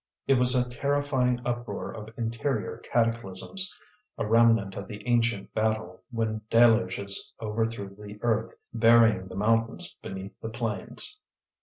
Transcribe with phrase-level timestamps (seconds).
[0.25, 3.77] It was a terrifying uproar of interior cataclysms,
[4.17, 10.33] a remnant of the ancient battle when deluges overthrew the earth, burying the mountains beneath
[10.41, 11.19] the plains.